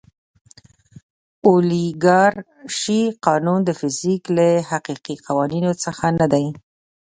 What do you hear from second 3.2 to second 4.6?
قانون د فزیک له